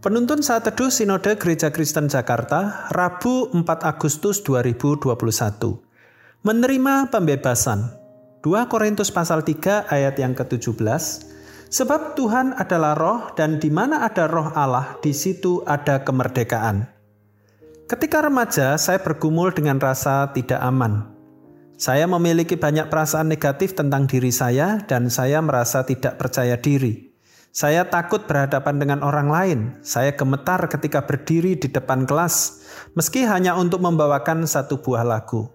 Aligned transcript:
Penuntun 0.00 0.40
saat 0.40 0.64
teduh 0.64 0.88
Sinode 0.88 1.36
Gereja 1.36 1.68
Kristen 1.68 2.08
Jakarta, 2.08 2.88
Rabu 2.88 3.52
4 3.52 3.68
Agustus 3.84 4.40
2021. 4.40 5.12
Menerima 6.40 7.12
pembebasan. 7.12 7.92
2 8.40 8.72
Korintus 8.72 9.12
pasal 9.12 9.44
3 9.44 9.92
ayat 9.92 10.16
yang 10.16 10.32
ke-17. 10.32 10.80
Sebab 11.68 12.16
Tuhan 12.16 12.56
adalah 12.56 12.96
roh 12.96 13.36
dan 13.36 13.60
di 13.60 13.68
mana 13.68 14.00
ada 14.00 14.24
roh 14.24 14.48
Allah, 14.56 14.96
di 15.04 15.12
situ 15.12 15.60
ada 15.68 16.00
kemerdekaan. 16.00 16.88
Ketika 17.84 18.24
remaja, 18.24 18.80
saya 18.80 19.04
bergumul 19.04 19.52
dengan 19.52 19.76
rasa 19.76 20.32
tidak 20.32 20.64
aman. 20.64 21.12
Saya 21.76 22.08
memiliki 22.08 22.56
banyak 22.56 22.88
perasaan 22.88 23.28
negatif 23.28 23.76
tentang 23.76 24.08
diri 24.08 24.32
saya 24.32 24.80
dan 24.80 25.12
saya 25.12 25.44
merasa 25.44 25.84
tidak 25.84 26.16
percaya 26.16 26.56
diri. 26.56 27.09
Saya 27.50 27.82
takut 27.90 28.30
berhadapan 28.30 28.78
dengan 28.78 29.02
orang 29.02 29.26
lain. 29.26 29.60
Saya 29.82 30.14
gemetar 30.14 30.70
ketika 30.70 31.02
berdiri 31.02 31.58
di 31.58 31.66
depan 31.66 32.06
kelas, 32.06 32.62
meski 32.94 33.26
hanya 33.26 33.58
untuk 33.58 33.82
membawakan 33.82 34.46
satu 34.46 34.78
buah 34.78 35.02
lagu. 35.02 35.50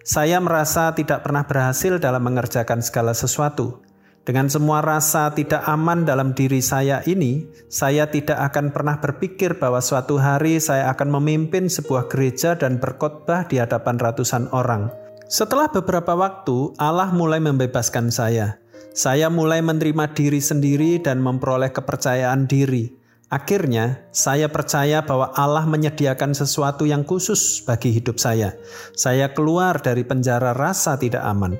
Saya 0.00 0.40
merasa 0.40 0.96
tidak 0.96 1.20
pernah 1.20 1.44
berhasil 1.44 2.00
dalam 2.00 2.24
mengerjakan 2.24 2.80
segala 2.80 3.12
sesuatu. 3.12 3.84
Dengan 4.24 4.48
semua 4.48 4.80
rasa 4.80 5.36
tidak 5.36 5.60
aman 5.68 6.08
dalam 6.08 6.32
diri 6.32 6.64
saya 6.64 7.04
ini, 7.04 7.44
saya 7.68 8.08
tidak 8.08 8.40
akan 8.40 8.72
pernah 8.72 8.96
berpikir 8.96 9.60
bahwa 9.60 9.84
suatu 9.84 10.16
hari 10.16 10.56
saya 10.56 10.88
akan 10.96 11.20
memimpin 11.20 11.68
sebuah 11.68 12.08
gereja 12.08 12.56
dan 12.56 12.80
berkhotbah 12.80 13.44
di 13.52 13.60
hadapan 13.60 14.00
ratusan 14.00 14.48
orang. 14.56 14.88
Setelah 15.28 15.68
beberapa 15.68 16.16
waktu, 16.16 16.72
Allah 16.80 17.12
mulai 17.12 17.36
membebaskan 17.36 18.08
saya. 18.08 18.63
Saya 18.94 19.26
mulai 19.26 19.58
menerima 19.58 20.14
diri 20.14 20.38
sendiri 20.38 21.02
dan 21.02 21.18
memperoleh 21.18 21.74
kepercayaan 21.74 22.46
diri. 22.46 22.94
Akhirnya, 23.26 24.06
saya 24.14 24.46
percaya 24.46 25.02
bahwa 25.02 25.34
Allah 25.34 25.66
menyediakan 25.66 26.30
sesuatu 26.30 26.86
yang 26.86 27.02
khusus 27.02 27.58
bagi 27.66 27.90
hidup 27.90 28.22
saya. 28.22 28.54
Saya 28.94 29.34
keluar 29.34 29.82
dari 29.82 30.06
penjara 30.06 30.54
rasa 30.54 30.94
tidak 30.94 31.26
aman. 31.26 31.58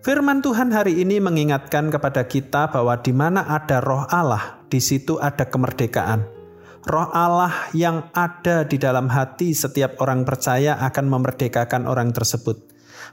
Firman 0.00 0.40
Tuhan 0.40 0.72
hari 0.72 1.04
ini 1.04 1.20
mengingatkan 1.20 1.92
kepada 1.92 2.24
kita 2.24 2.72
bahwa 2.72 2.96
di 2.96 3.12
mana 3.12 3.44
ada 3.44 3.84
Roh 3.84 4.08
Allah, 4.08 4.64
di 4.72 4.80
situ 4.80 5.20
ada 5.20 5.44
kemerdekaan. 5.44 6.39
Roh 6.80 7.12
Allah 7.12 7.68
yang 7.76 8.08
ada 8.16 8.64
di 8.64 8.80
dalam 8.80 9.12
hati 9.12 9.52
setiap 9.52 10.00
orang 10.00 10.24
percaya 10.24 10.80
akan 10.80 11.12
memerdekakan 11.12 11.84
orang 11.84 12.08
tersebut. 12.16 12.56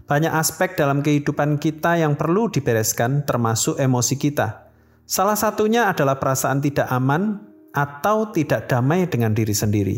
Banyak 0.08 0.32
aspek 0.32 0.80
dalam 0.80 1.04
kehidupan 1.04 1.60
kita 1.60 2.00
yang 2.00 2.16
perlu 2.16 2.48
dibereskan, 2.48 3.28
termasuk 3.28 3.76
emosi 3.76 4.16
kita. 4.16 4.72
Salah 5.04 5.36
satunya 5.36 5.92
adalah 5.92 6.16
perasaan 6.16 6.64
tidak 6.64 6.88
aman 6.88 7.44
atau 7.76 8.32
tidak 8.32 8.72
damai 8.72 9.04
dengan 9.12 9.36
diri 9.36 9.52
sendiri. 9.52 9.98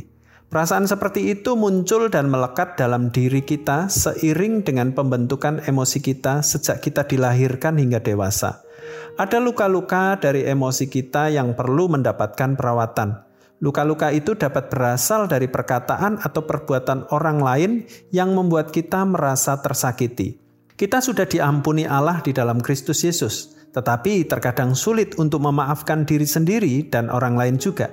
Perasaan 0.50 0.90
seperti 0.90 1.30
itu 1.30 1.54
muncul 1.54 2.10
dan 2.10 2.26
melekat 2.26 2.74
dalam 2.74 3.14
diri 3.14 3.46
kita 3.46 3.86
seiring 3.86 4.66
dengan 4.66 4.98
pembentukan 4.98 5.62
emosi 5.62 6.02
kita 6.02 6.42
sejak 6.42 6.82
kita 6.82 7.06
dilahirkan 7.06 7.78
hingga 7.78 8.02
dewasa. 8.02 8.66
Ada 9.14 9.38
luka-luka 9.38 10.18
dari 10.18 10.50
emosi 10.50 10.90
kita 10.90 11.30
yang 11.30 11.54
perlu 11.54 11.94
mendapatkan 11.94 12.58
perawatan. 12.58 13.29
Luka-luka 13.60 14.08
itu 14.16 14.40
dapat 14.40 14.72
berasal 14.72 15.28
dari 15.28 15.52
perkataan 15.52 16.24
atau 16.24 16.48
perbuatan 16.48 17.12
orang 17.12 17.44
lain 17.44 17.72
yang 18.16 18.32
membuat 18.32 18.72
kita 18.72 19.04
merasa 19.04 19.60
tersakiti. 19.60 20.40
Kita 20.80 21.04
sudah 21.04 21.28
diampuni 21.28 21.84
Allah 21.84 22.24
di 22.24 22.32
dalam 22.32 22.64
Kristus 22.64 23.04
Yesus, 23.04 23.52
tetapi 23.76 24.24
terkadang 24.32 24.80
sulit 24.80 25.20
untuk 25.20 25.44
memaafkan 25.44 26.08
diri 26.08 26.24
sendiri 26.24 26.88
dan 26.88 27.12
orang 27.12 27.36
lain 27.36 27.60
juga. 27.60 27.92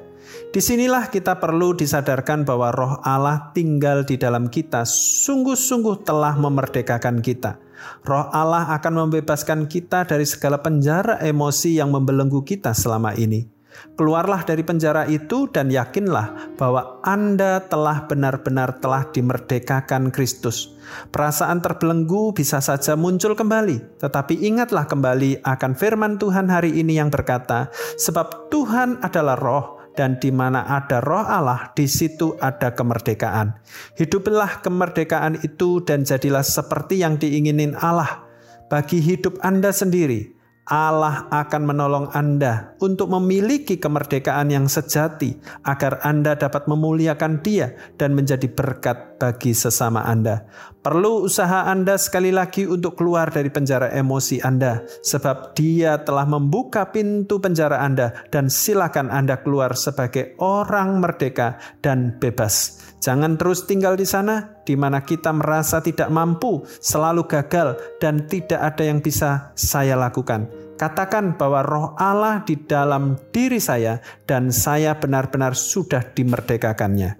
Di 0.54 0.62
sinilah 0.62 1.10
kita 1.10 1.42
perlu 1.42 1.74
disadarkan 1.74 2.46
bahwa 2.46 2.70
roh 2.70 2.94
Allah 3.02 3.50
tinggal 3.50 4.06
di 4.06 4.14
dalam 4.14 4.46
kita, 4.46 4.86
sungguh-sungguh 4.86 6.06
telah 6.06 6.38
memerdekakan 6.38 7.18
kita. 7.18 7.58
Roh 8.06 8.30
Allah 8.30 8.70
akan 8.78 9.06
membebaskan 9.06 9.66
kita 9.66 10.06
dari 10.06 10.26
segala 10.26 10.62
penjara 10.62 11.18
emosi 11.18 11.78
yang 11.82 11.90
membelenggu 11.90 12.46
kita 12.46 12.70
selama 12.70 13.18
ini. 13.18 13.55
Keluarlah 13.96 14.44
dari 14.44 14.60
penjara 14.60 15.08
itu 15.08 15.48
dan 15.48 15.72
yakinlah 15.72 16.56
bahwa 16.60 17.00
Anda 17.00 17.64
telah 17.64 18.04
benar-benar 18.04 18.76
telah 18.84 19.08
dimerdekakan 19.08 20.12
Kristus. 20.12 20.76
Perasaan 21.08 21.64
terbelenggu 21.64 22.36
bisa 22.36 22.60
saja 22.60 22.92
muncul 22.92 23.32
kembali, 23.32 23.98
tetapi 23.98 24.36
ingatlah 24.44 24.84
kembali 24.84 25.40
akan 25.40 25.72
firman 25.72 26.20
Tuhan 26.20 26.52
hari 26.52 26.76
ini 26.76 27.00
yang 27.00 27.08
berkata, 27.08 27.72
"Sebab 27.96 28.52
Tuhan 28.52 29.00
adalah 29.00 29.34
Roh, 29.40 29.66
dan 29.96 30.20
di 30.20 30.28
mana 30.28 30.68
ada 30.68 31.00
Roh 31.00 31.24
Allah, 31.24 31.72
di 31.72 31.88
situ 31.88 32.36
ada 32.38 32.76
kemerdekaan." 32.76 33.56
Hiduplah 33.96 34.60
kemerdekaan 34.60 35.40
itu 35.40 35.80
dan 35.82 36.04
jadilah 36.04 36.44
seperti 36.44 37.00
yang 37.00 37.16
diinginin 37.16 37.74
Allah 37.80 38.28
bagi 38.68 39.00
hidup 39.00 39.40
Anda 39.40 39.72
sendiri 39.72 40.35
Allah 40.66 41.30
akan 41.30 41.62
menolong 41.62 42.06
Anda 42.10 42.74
untuk 42.82 43.06
memiliki 43.14 43.78
kemerdekaan 43.78 44.50
yang 44.50 44.66
sejati, 44.66 45.38
agar 45.62 46.02
Anda 46.02 46.34
dapat 46.34 46.66
memuliakan 46.66 47.38
Dia 47.38 47.70
dan 47.94 48.18
menjadi 48.18 48.50
berkat 48.50 49.22
bagi 49.22 49.54
sesama 49.54 50.02
Anda. 50.02 50.42
Perlu 50.82 51.22
usaha 51.22 51.70
Anda 51.70 51.94
sekali 51.94 52.34
lagi 52.34 52.66
untuk 52.66 52.98
keluar 52.98 53.30
dari 53.30 53.46
penjara 53.46 53.94
emosi 53.94 54.42
Anda, 54.42 54.82
sebab 55.06 55.54
Dia 55.54 56.02
telah 56.02 56.26
membuka 56.26 56.90
pintu 56.90 57.38
penjara 57.38 57.86
Anda, 57.86 58.26
dan 58.34 58.50
silakan 58.50 59.06
Anda 59.14 59.38
keluar 59.46 59.78
sebagai 59.78 60.34
orang 60.42 60.98
merdeka 60.98 61.62
dan 61.78 62.18
bebas. 62.18 62.82
Jangan 62.98 63.38
terus 63.38 63.70
tinggal 63.70 63.94
di 63.94 64.02
sana, 64.02 64.55
di 64.66 64.74
mana 64.74 65.06
kita 65.06 65.30
merasa 65.30 65.78
tidak 65.78 66.10
mampu, 66.10 66.66
selalu 66.82 67.24
gagal, 67.30 67.78
dan 68.02 68.26
tidak 68.26 68.58
ada 68.58 68.82
yang 68.82 68.98
bisa 68.98 69.54
saya 69.54 69.94
lakukan. 69.94 70.50
Katakan 70.76 71.40
bahwa 71.40 71.64
roh 71.64 71.88
Allah 71.96 72.44
di 72.44 72.58
dalam 72.60 73.16
diri 73.32 73.56
saya 73.56 74.02
dan 74.28 74.52
saya 74.52 74.92
benar-benar 74.98 75.56
sudah 75.56 76.04
dimerdekakannya. 76.12 77.16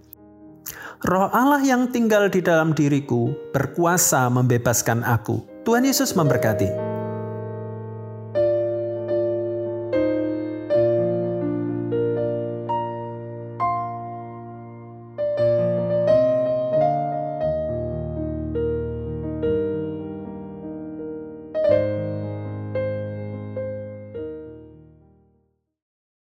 Roh 1.07 1.29
Allah 1.33 1.65
yang 1.65 1.89
tinggal 1.89 2.29
di 2.29 2.45
dalam 2.45 2.77
diriku 2.77 3.33
berkuasa 3.57 4.29
membebaskan 4.29 5.07
aku. 5.07 5.65
Tuhan 5.65 5.89
Yesus 5.89 6.13
memberkati. 6.13 6.86